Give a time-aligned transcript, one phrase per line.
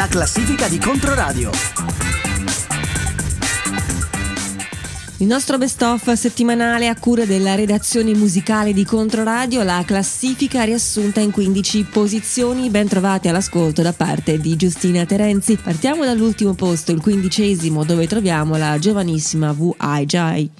[0.00, 1.50] la classifica di Controradio.
[5.18, 11.20] Il nostro best of settimanale a cura della redazione musicale di Controradio, la classifica riassunta
[11.20, 15.56] in 15 posizioni, ben trovate all'ascolto da parte di Giustina Terenzi.
[15.56, 20.06] Partiamo dall'ultimo posto, il quindicesimo, dove troviamo la giovanissima V.I.
[20.06, 20.50] Jai.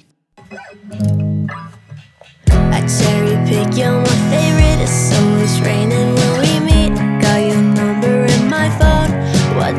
[2.51, 6.20] I cherry pick, you're my favorite, it's always raining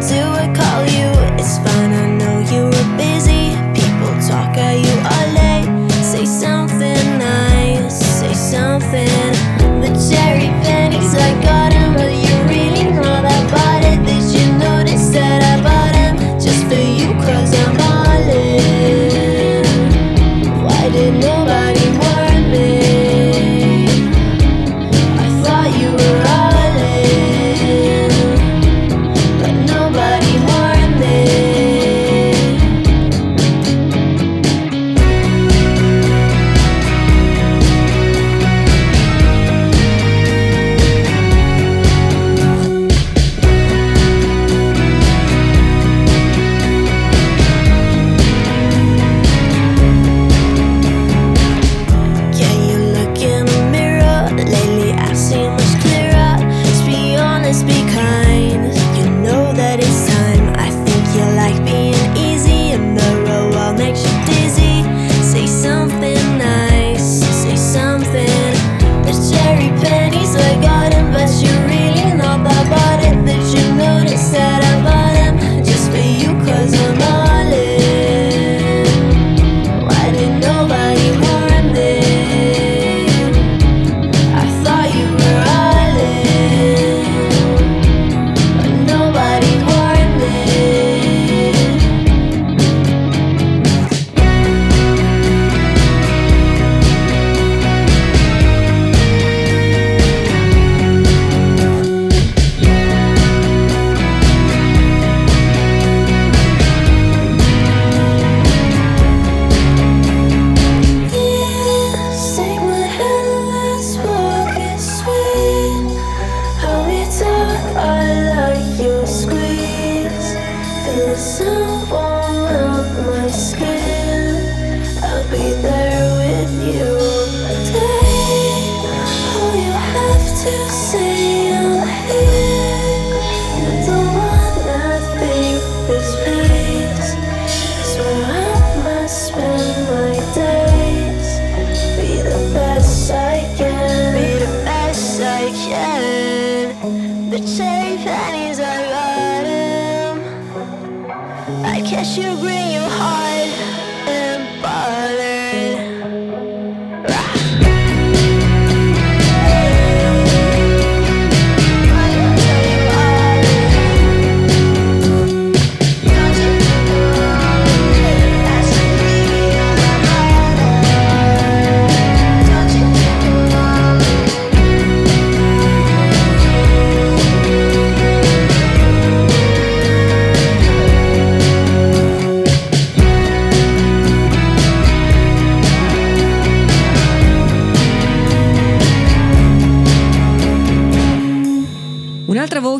[0.01, 0.42] do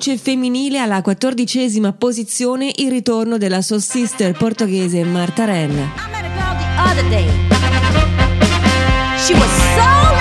[0.03, 5.71] Conduce femminile alla quattordicesima posizione il ritorno della sua sister portoghese Marta Ren.
[5.71, 5.75] I
[6.11, 7.29] met a girl the other day.
[9.17, 10.12] She was so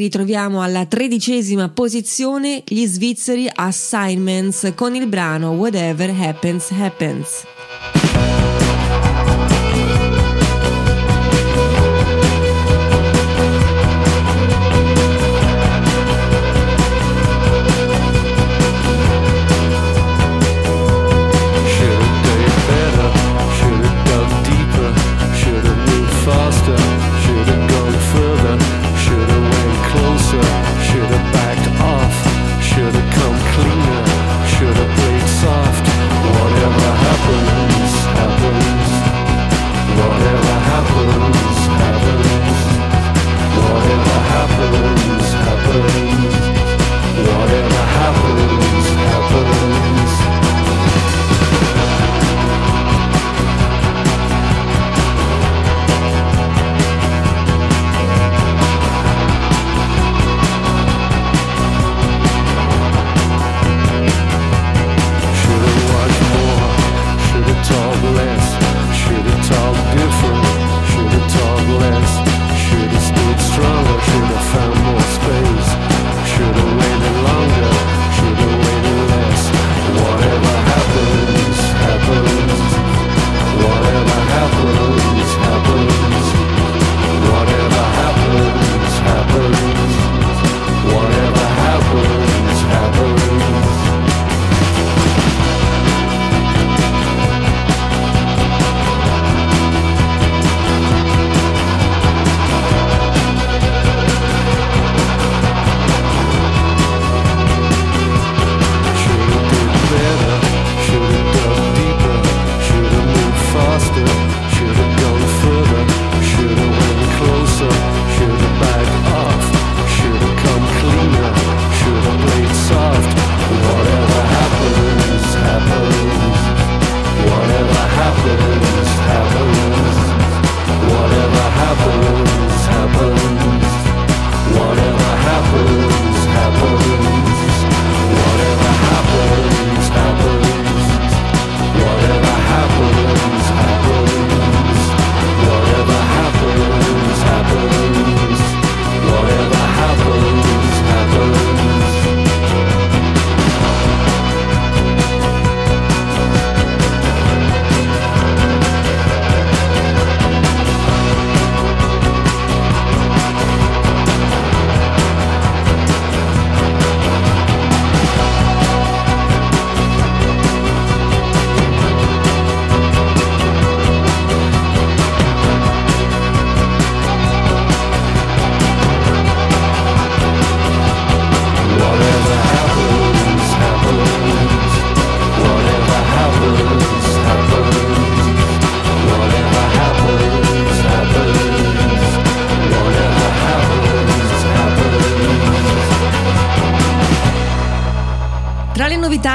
[0.00, 7.59] ritroviamo alla tredicesima posizione gli svizzeri Assignments con il brano Whatever Happens Happens.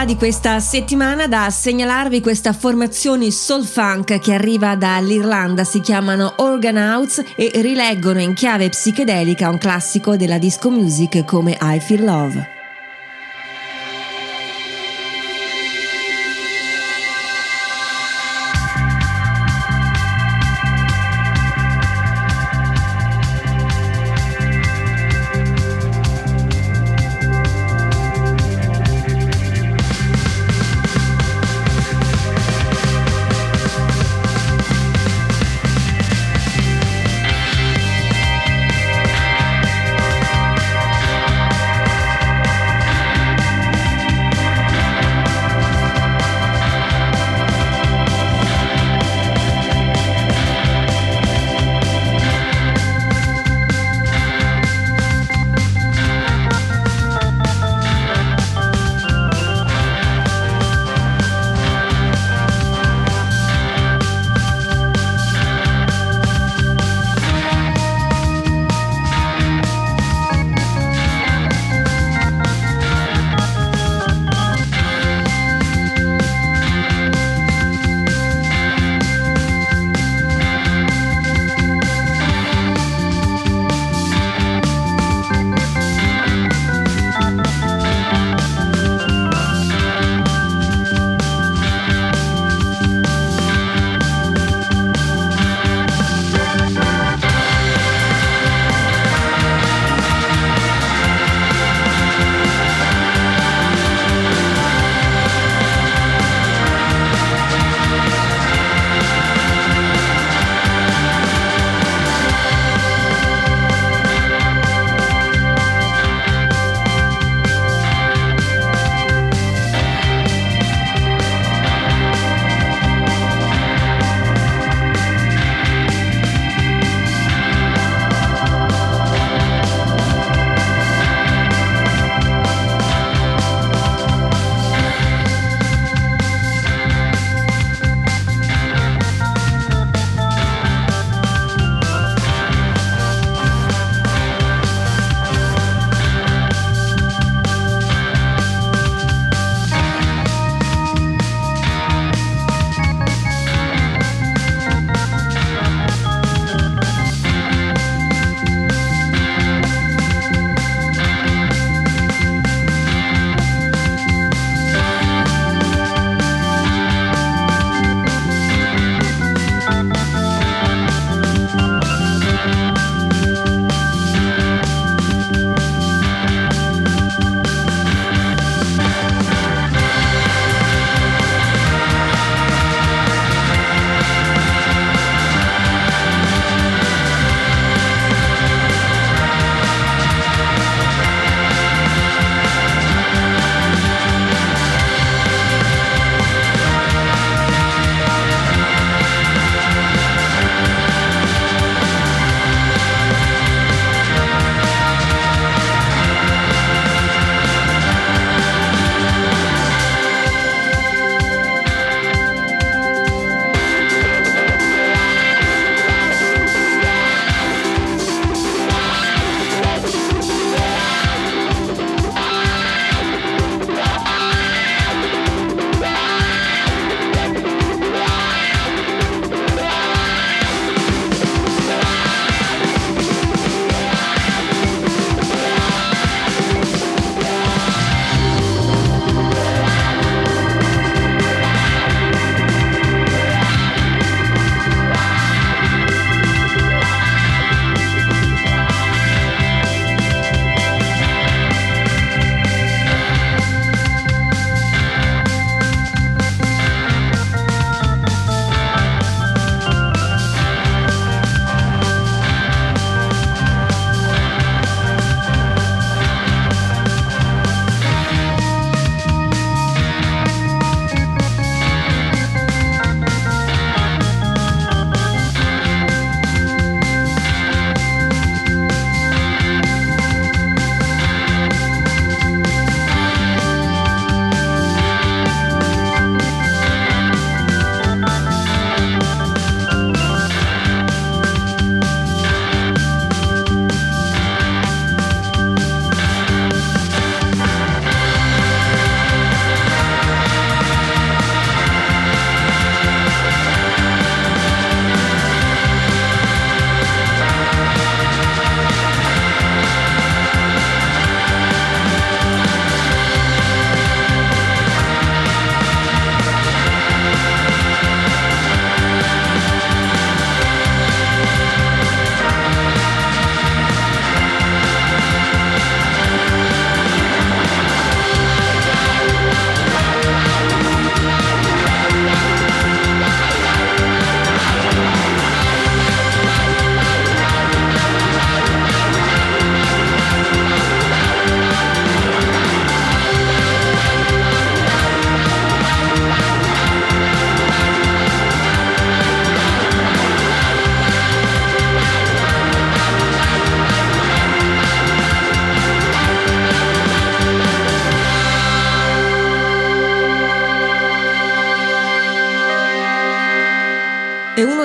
[0.05, 7.24] Di questa settimana da segnalarvi questa formazione soul funk che arriva dall'Irlanda, si chiamano Organouts
[7.35, 12.54] e rileggono in chiave psichedelica un classico della disco music come I Feel Love.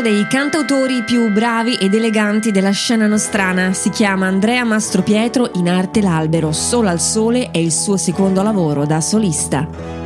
[0.00, 3.74] Uno dei cantautori più bravi ed eleganti della scena nostrana.
[3.74, 8.86] Si chiama Andrea Mastropietro, in arte l'albero, Solo al sole è il suo secondo lavoro
[8.86, 9.99] da solista.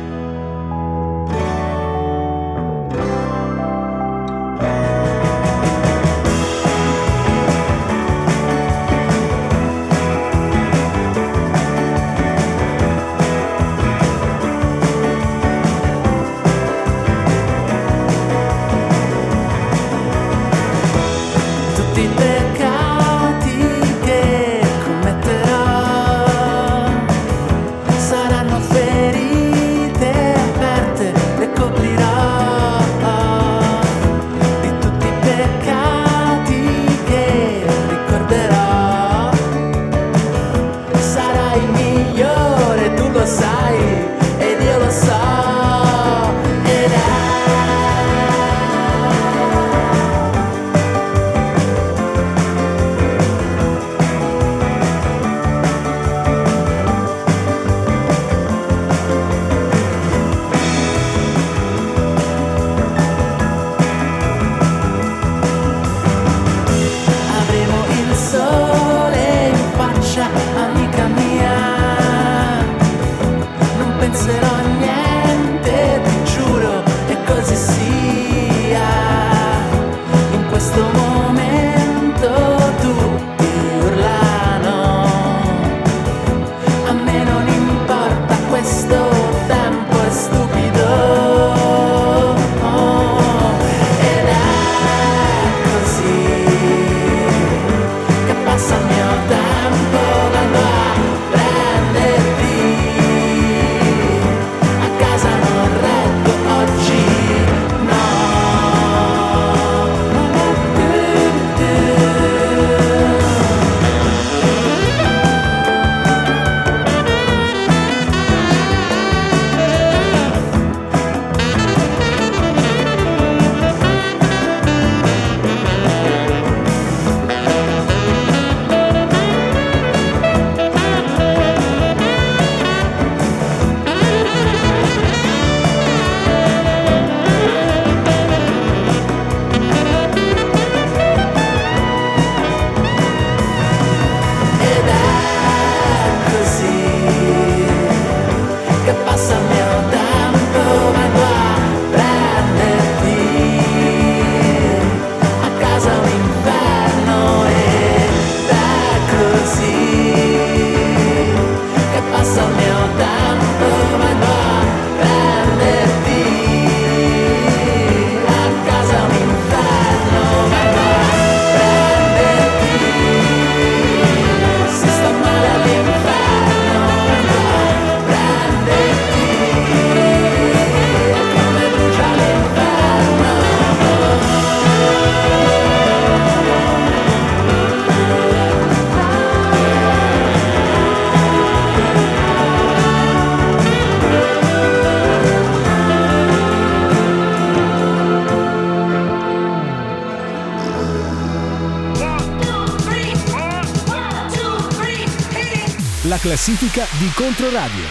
[206.07, 207.83] la classifica di Controradio.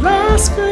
[0.00, 0.69] Last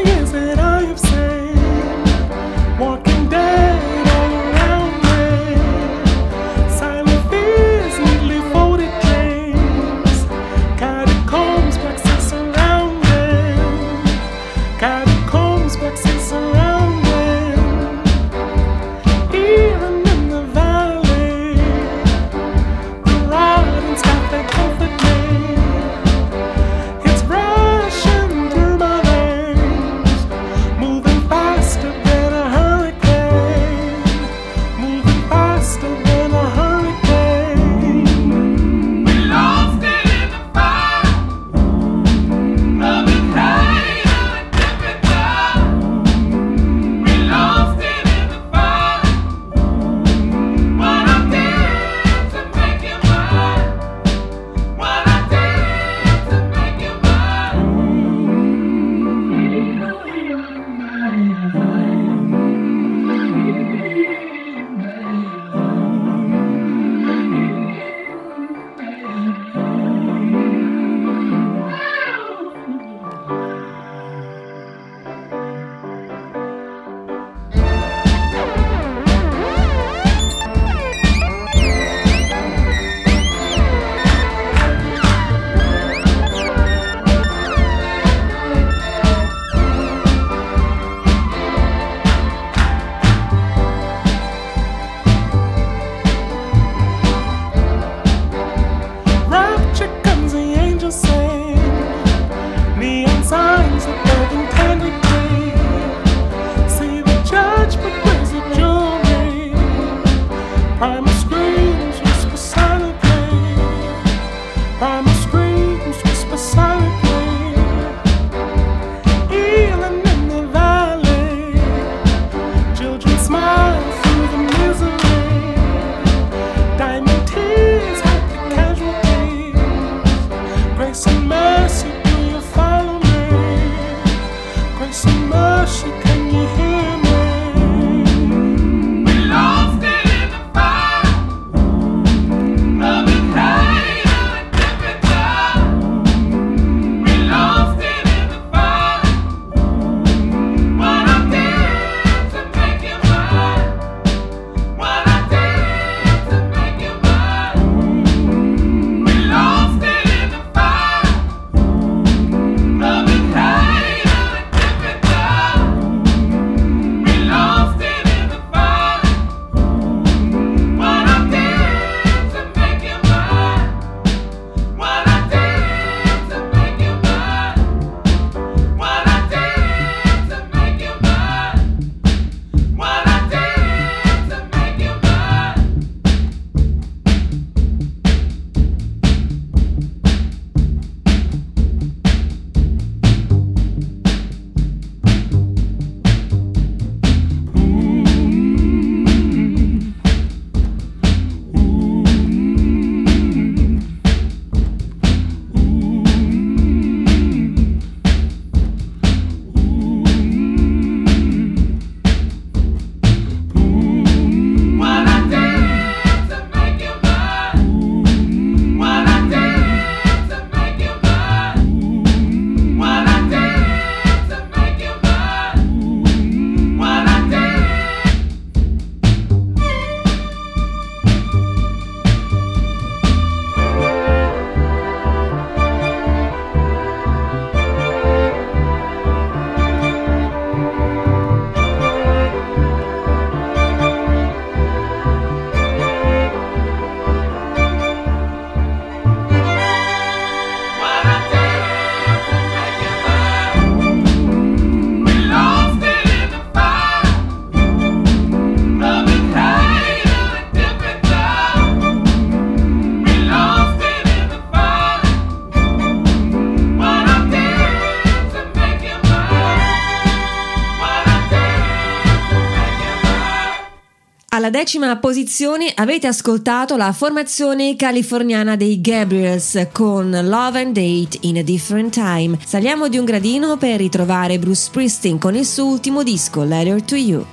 [274.58, 281.42] decima posizione avete ascoltato la formazione californiana dei Gabriels con Love and Date in a
[281.42, 282.36] Different Time.
[282.44, 286.96] Saliamo di un gradino per ritrovare Bruce Springsteen con il suo ultimo disco, Letter to
[286.96, 287.24] You.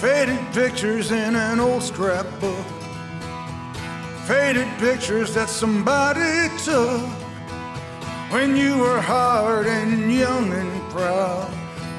[0.00, 2.64] Faded pictures in an old scrapbook.
[4.24, 7.02] Faded pictures that somebody took
[8.30, 11.50] when you were hard and young and proud.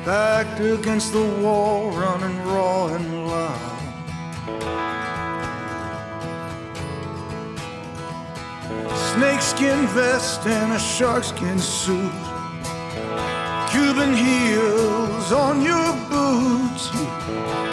[0.04, 3.77] Backed against the wall, running raw and loud.
[9.14, 12.12] Snakeskin vest and a sharkskin suit.
[13.72, 16.90] Cuban heels on your boots.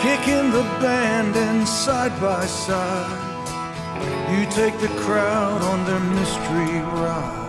[0.01, 3.21] Kicking the band and side by side.
[4.31, 7.44] You take the crowd on their mystery ride.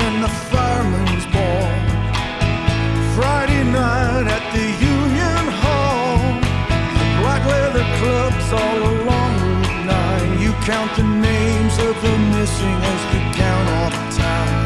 [0.00, 1.70] And the fireman's ball.
[3.16, 6.18] Friday night at the Union Hall.
[7.20, 10.40] Black leather clubs all along Route 9.
[10.40, 14.58] You count the names of the missing as you count off time.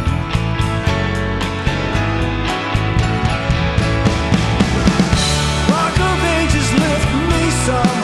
[5.72, 8.01] Rock of ages lift me somehow.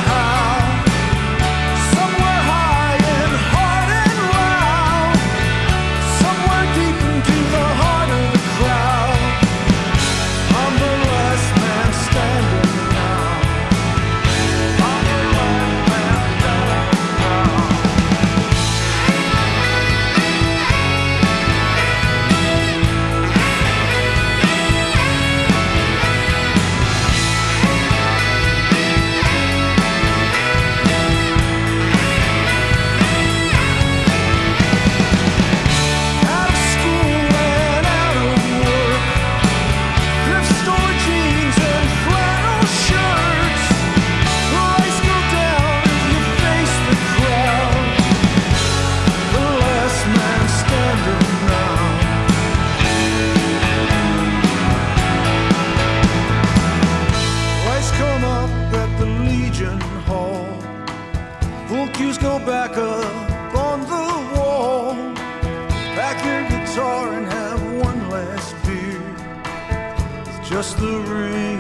[59.69, 60.47] Legion Hall.
[61.95, 64.95] Cues go back up on the wall.
[65.97, 69.03] Pack your guitar and have one last beer.
[70.27, 71.58] It's just the ringing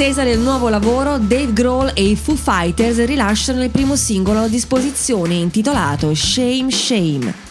[0.00, 4.46] attesa del nuovo lavoro, Dave Grohl e i Foo Fighters rilasciano il primo singolo a
[4.46, 7.47] disposizione intitolato Shame Shame.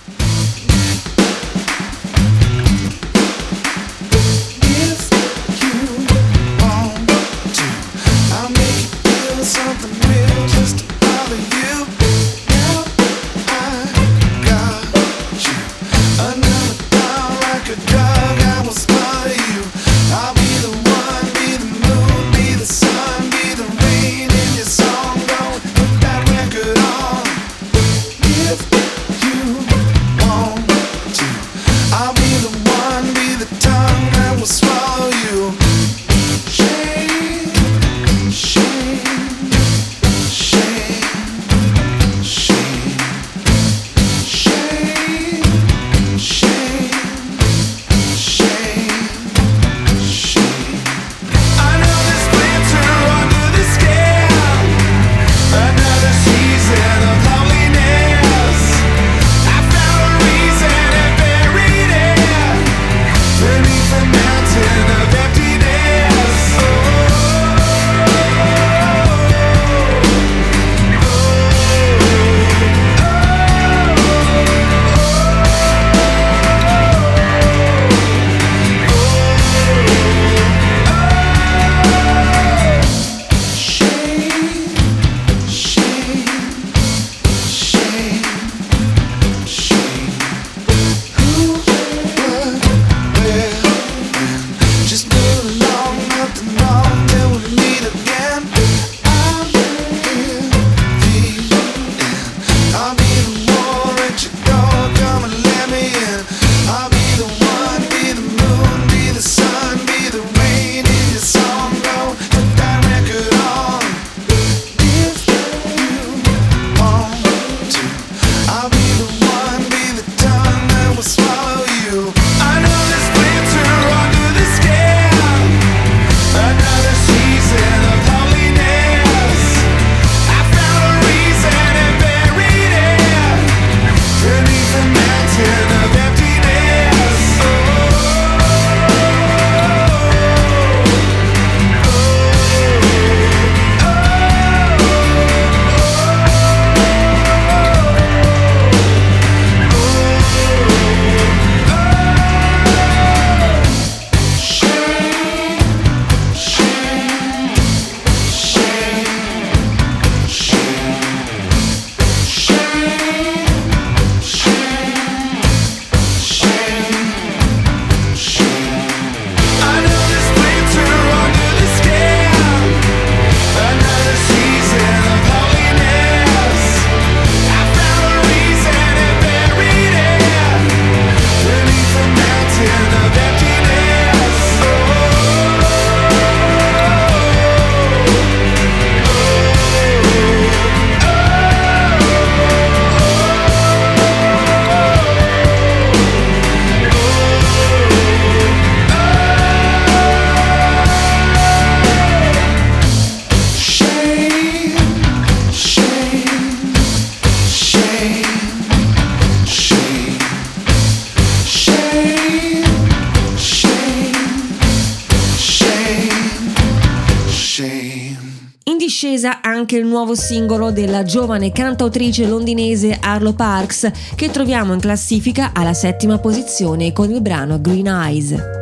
[220.78, 227.20] della giovane cantautrice londinese Arlo Parks, che troviamo in classifica alla settima posizione con il
[227.20, 228.57] brano Green Eyes.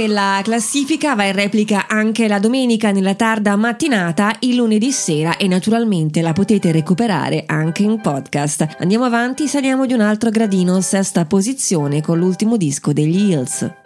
[0.00, 5.36] che la classifica va in replica anche la domenica nella tarda mattinata, il lunedì sera
[5.36, 8.76] e naturalmente la potete recuperare anche in podcast.
[8.78, 13.79] Andiamo avanti, saliamo di un altro gradino, sesta posizione con l'ultimo disco degli Hills.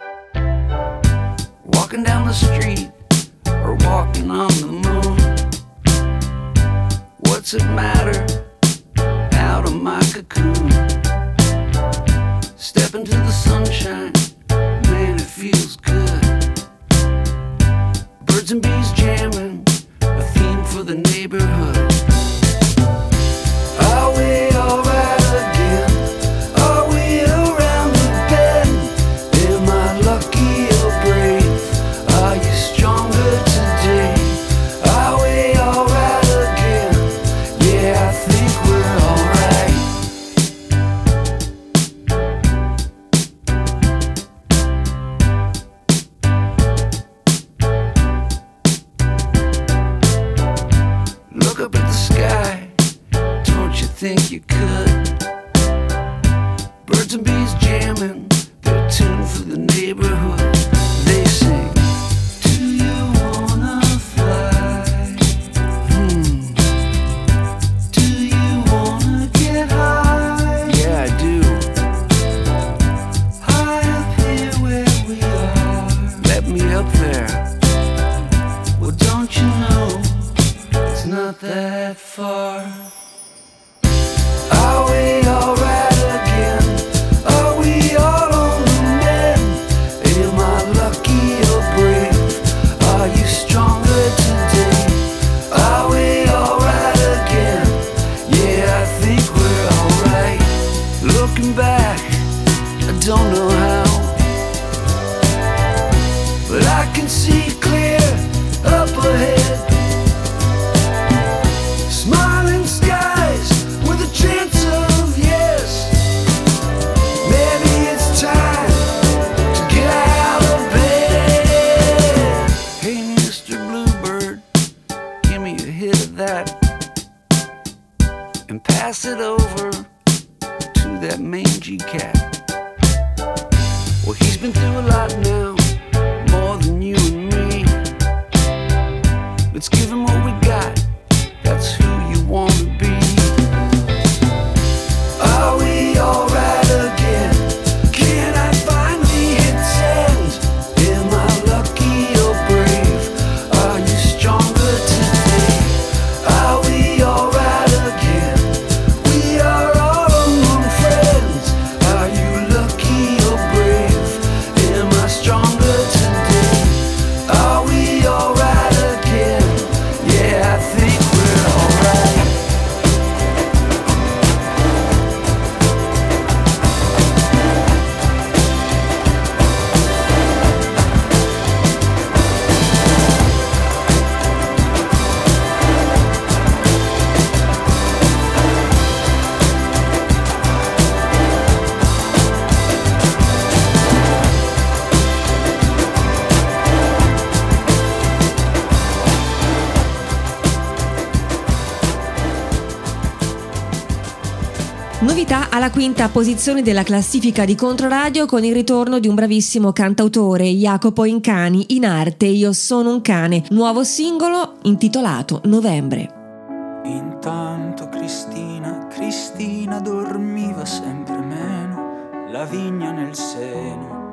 [205.65, 211.05] Alla quinta posizione della classifica di Controradio con il ritorno di un bravissimo cantautore, Jacopo
[211.05, 216.81] Incani, in arte Io sono un cane, nuovo singolo intitolato Novembre.
[216.83, 224.03] Intanto Cristina, Cristina dormiva sempre meno, la vigna nel seno.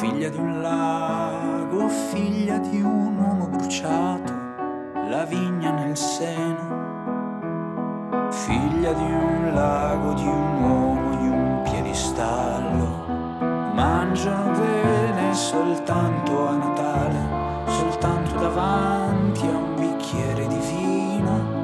[0.00, 4.32] Figlia di un lago, figlia di un uomo bruciato,
[5.10, 6.89] la vigna nel seno.
[8.30, 13.04] Figlia di un lago, di un uomo, di un piedistallo.
[13.74, 17.18] Mangiano bene soltanto a Natale,
[17.66, 21.58] soltanto davanti a un bicchiere di vino.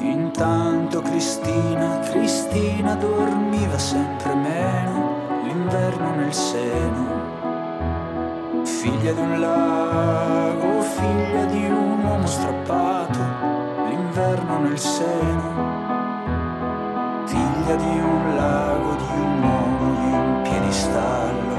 [0.00, 7.43] Intanto Cristina, Cristina dormiva sempre meno, l'inverno nel seno.
[8.84, 13.18] Figlia di un lago, figlia di un uomo strappato,
[13.88, 15.52] l'inverno nel seno.
[17.24, 21.56] Figlia di un lago, di un uomo, di un piedistallo.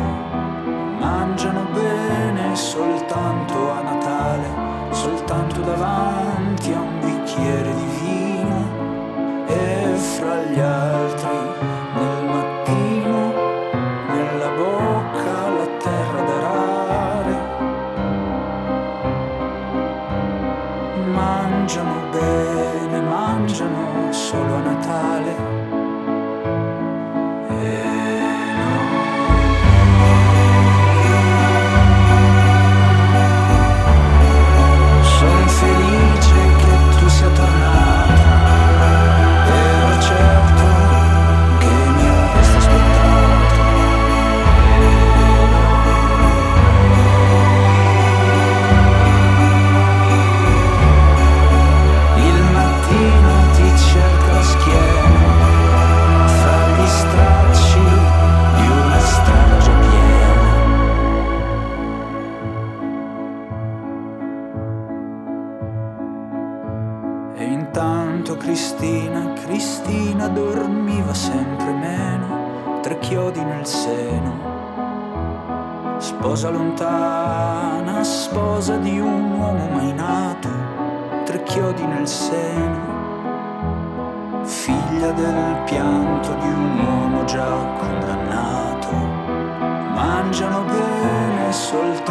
[0.99, 4.47] Mangiano bene soltanto a Natale,
[4.91, 7.84] soltanto davanti a un bicchiere di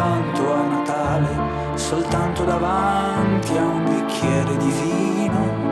[0.05, 5.64] soltanto a Natale, soltanto davanti a un bicchiere di vino.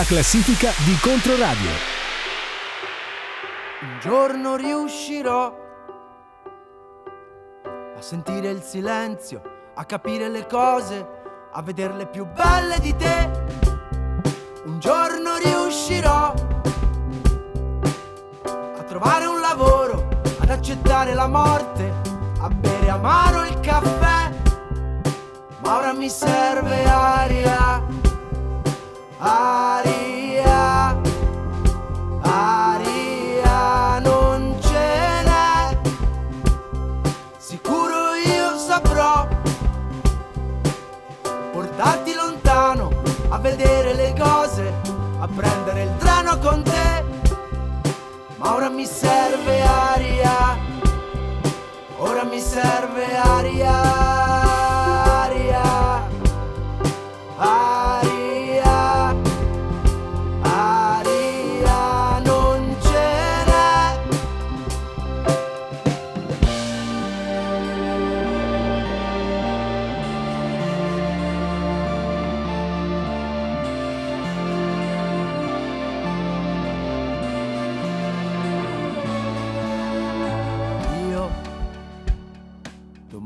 [0.00, 1.68] La classifica di Controradio.
[3.82, 5.54] Un giorno riuscirò
[7.98, 9.42] a sentire il silenzio,
[9.74, 11.06] a capire le cose,
[11.52, 13.30] a vederle più belle di te.
[14.64, 16.32] Un giorno riuscirò
[18.78, 21.92] a trovare un lavoro, ad accettare la morte,
[22.40, 24.30] a bere amaro il caffè.
[25.62, 27.98] Ma ora mi serve aria,
[29.20, 30.96] aria,
[32.22, 35.78] aria, non ce n'è.
[37.36, 39.28] Sicuro io saprò
[41.52, 42.90] portarti lontano
[43.28, 44.72] a vedere le cose,
[45.20, 47.04] a prendere il treno con te.
[48.36, 50.56] Ma ora mi serve aria,
[51.98, 54.19] ora mi serve aria,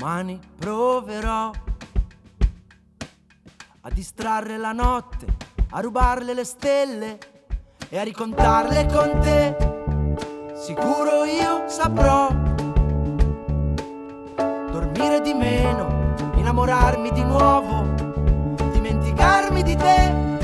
[0.05, 1.49] domani proverò
[3.81, 5.25] a distrarre la notte,
[5.71, 7.17] a rubarle le stelle
[7.89, 10.53] e a ricontarle con te.
[10.53, 12.29] Sicuro io saprò
[14.71, 17.81] dormire di meno, innamorarmi di nuovo,
[18.73, 20.34] dimenticarmi di te.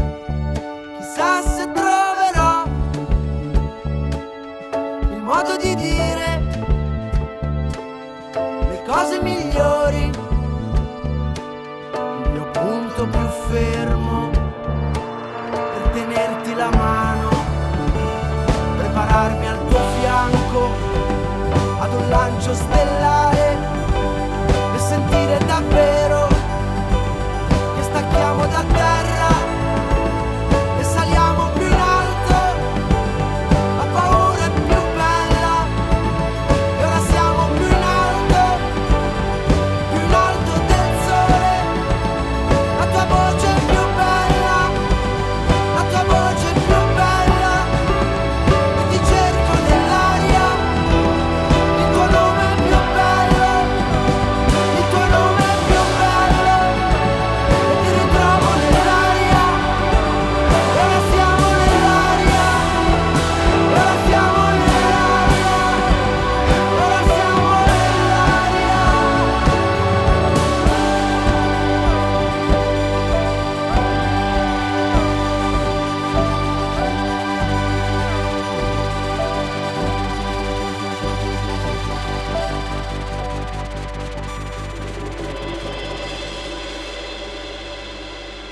[22.52, 23.01] Un lancio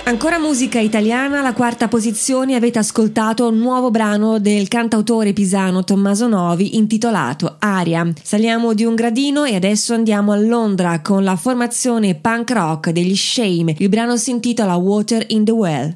[0.10, 6.28] Ancora musica italiana, alla quarta posizione avete ascoltato un nuovo brano del cantautore pisano Tommaso
[6.28, 8.12] Novi intitolato Aria.
[8.20, 13.16] Saliamo di un gradino e adesso andiamo a Londra con la formazione punk rock degli
[13.16, 13.76] Shame.
[13.78, 15.95] Il brano si intitola Water in the Well.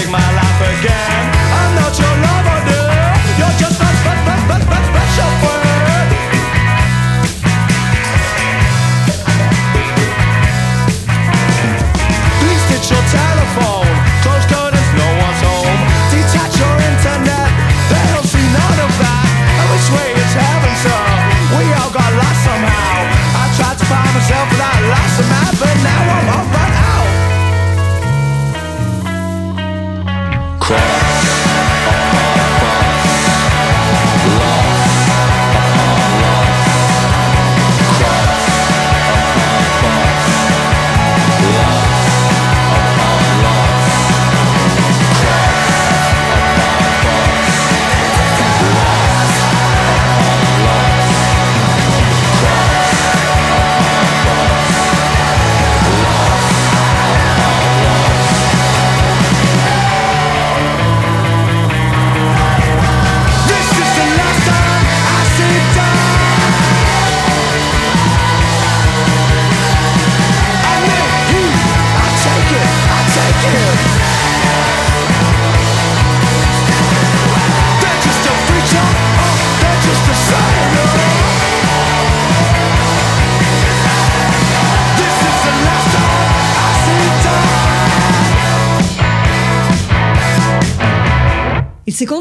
[0.00, 0.29] take my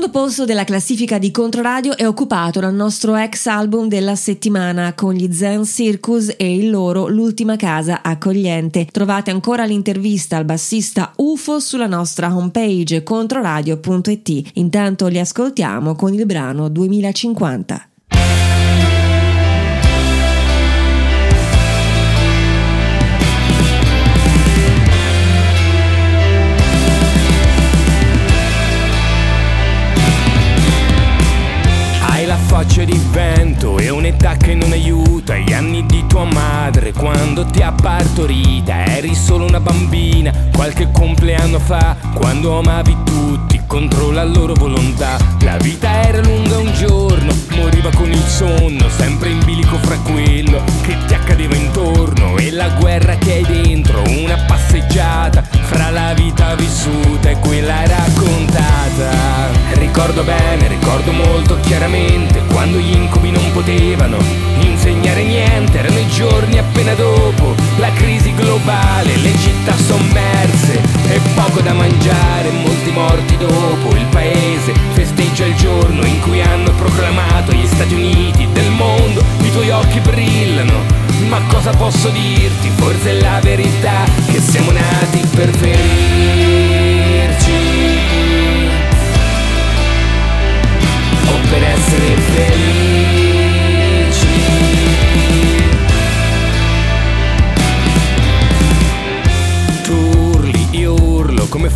[0.10, 5.14] secondo posto della classifica di Controradio è occupato dal nostro ex album della settimana con
[5.14, 8.88] gli Zen Circus e il loro L'ultima casa accogliente.
[8.91, 14.51] Trovate ancora l'intervista al bassista UFO sulla nostra homepage controradio.it.
[14.53, 17.89] Intanto li ascoltiamo con il brano 2050.
[32.60, 36.93] Faccia di vento e un'età che non aiuta Gli anni di tua madre.
[36.93, 40.31] Quando ti ha partorita Eri solo una bambina.
[40.53, 45.17] Qualche compleanno fa Quando amavi tutti contro la loro volontà.
[45.41, 50.61] La vita era lunga un giorno, moriva con il sonno Sempre in bilico fra quello
[50.81, 52.37] che ti accadeva intorno.
[52.37, 59.49] E la guerra che hai dentro, una passeggiata Fra la vita vissuta e quella raccontata.
[59.73, 63.78] Ricordo bene, ricordo molto chiaramente Quando gli incubi non potevano
[64.80, 71.59] insegnare niente Erano i giorni appena dopo la crisi globale Le città sommerse e poco
[71.61, 77.67] da mangiare Molti morti dopo il paese festeggia il giorno In cui hanno proclamato gli
[77.67, 82.71] Stati Uniti del mondo I tuoi occhi brillano ma cosa posso dirti?
[82.75, 87.51] Forse è la verità che siamo nati per ferirci
[91.25, 92.88] o per essere felici.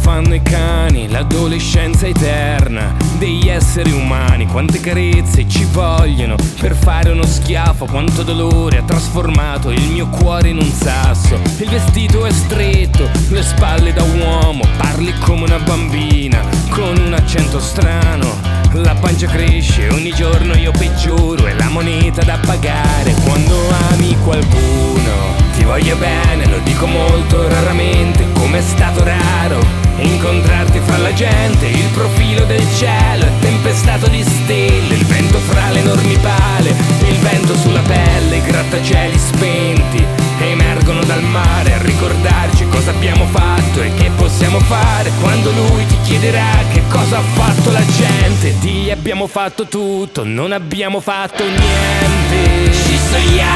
[0.04, 4.46] Fanno i cani, l'adolescenza eterna degli esseri umani.
[4.48, 10.50] Quante carezze ci vogliono per fare uno schiaffo, quanto dolore ha trasformato il mio cuore
[10.50, 11.40] in un sasso.
[11.58, 17.62] Il vestito è stretto, le spalle da uomo, parli come una bambina, con un accento
[17.62, 18.28] strano.
[18.74, 23.56] La pancia cresce, ogni giorno io peggioro, è la moneta da pagare quando
[23.92, 25.32] ami qualcuno.
[25.56, 31.68] Ti voglio bene, lo dico molto raramente, come è stato raro incontrarti fra la gente,
[31.68, 36.76] il profilo del cielo è tempestato di stelle, il vento fra le enormi pale,
[37.08, 40.06] il vento sulla pelle, i grattacieli spenti
[40.40, 45.98] emergono dal mare a ricordarci cosa abbiamo fatto e che possiamo fare quando lui ti
[46.04, 48.58] chiederà che cosa ha fatto la gente.
[48.60, 52.64] Digli abbiamo fatto tutto, non abbiamo fatto niente.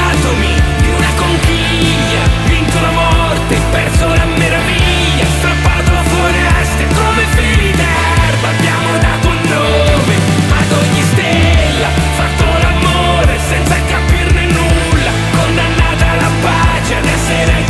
[0.10, 4.77] Atomi di una conchiglia, vinto la morte, perso la meraviglia,
[13.48, 17.67] senza capirne nulla, condannata alla pace ad essere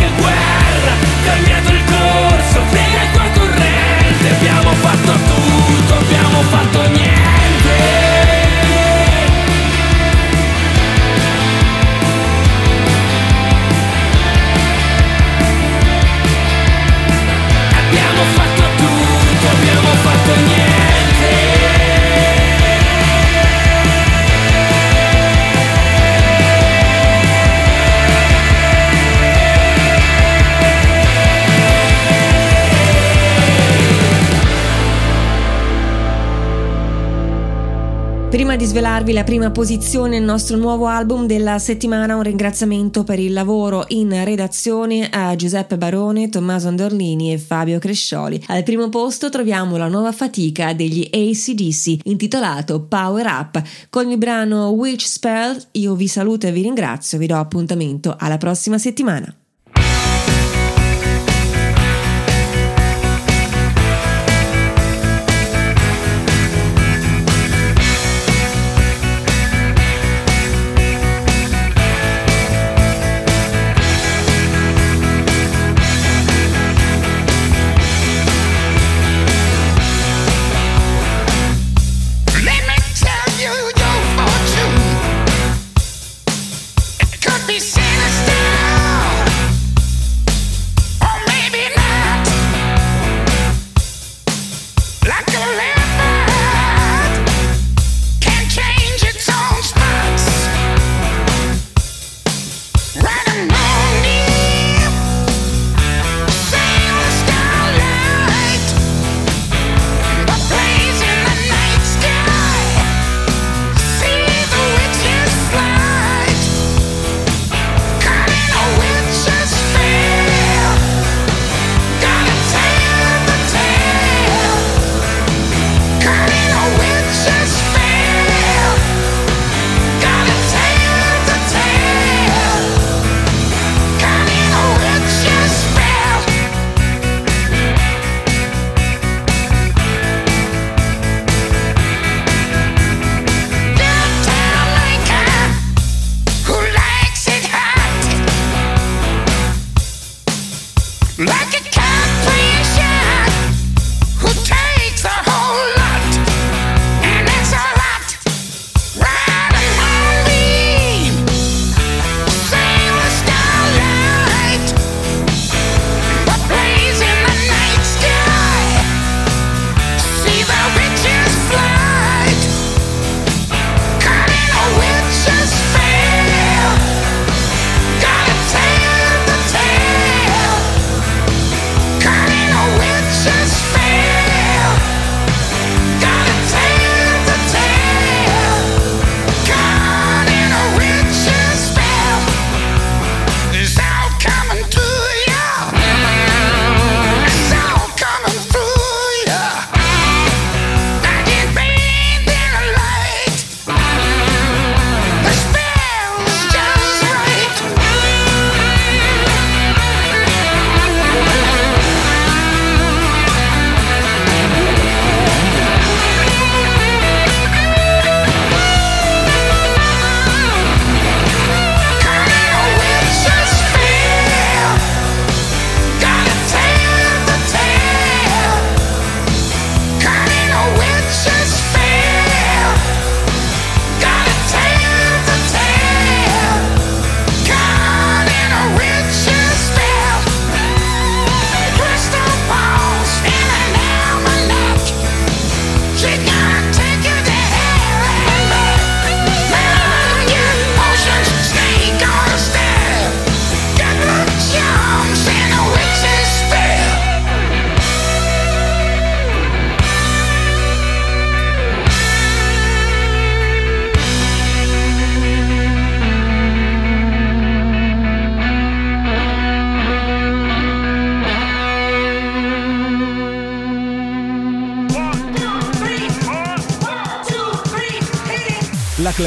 [38.38, 43.18] Prima di svelarvi la prima posizione nel nostro nuovo album della settimana, un ringraziamento per
[43.18, 48.44] il lavoro in redazione a Giuseppe Barone, Tommaso Andorlini e Fabio Crescioli.
[48.50, 53.60] Al primo posto troviamo la nuova fatica degli ACDC intitolato Power Up.
[53.90, 58.38] Con il brano Witch Spell io vi saluto e vi ringrazio, vi do appuntamento alla
[58.38, 59.36] prossima settimana.